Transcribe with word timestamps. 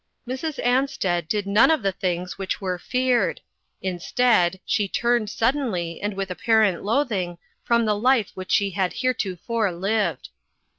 Mrs. 0.27 0.57
Ansted 0.65 1.27
did 1.27 1.45
none 1.45 1.69
of 1.69 1.83
the 1.83 1.91
things 1.91 2.35
which 2.39 2.59
were 2.59 2.79
feared. 2.79 3.39
Instead, 3.83 4.59
she 4.65 4.87
turned 4.87 5.29
suddenly, 5.29 6.01
and 6.01 6.15
with 6.15 6.31
apparent 6.31 6.83
loathing, 6.83 7.37
from 7.63 7.85
the 7.85 7.93
life 7.95 8.31
which 8.33 8.51
she 8.51 8.71
had 8.71 8.93
heretofore 8.93 9.71
lived. 9.71 10.29